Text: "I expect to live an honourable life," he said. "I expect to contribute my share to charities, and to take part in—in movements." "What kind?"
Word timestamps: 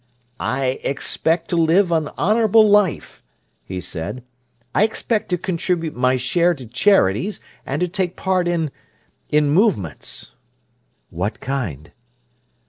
"I 0.39 0.79
expect 0.83 1.47
to 1.49 1.55
live 1.55 1.91
an 1.91 2.07
honourable 2.17 2.67
life," 2.67 3.21
he 3.63 3.79
said. 3.79 4.23
"I 4.73 4.81
expect 4.81 5.29
to 5.29 5.37
contribute 5.37 5.95
my 5.95 6.17
share 6.17 6.55
to 6.55 6.65
charities, 6.65 7.39
and 7.67 7.81
to 7.81 7.87
take 7.87 8.15
part 8.15 8.47
in—in 8.47 9.49
movements." 9.51 10.31
"What 11.11 11.39
kind?" 11.39 11.91